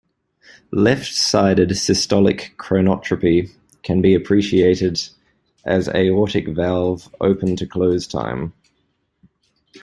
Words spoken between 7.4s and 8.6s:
to close time.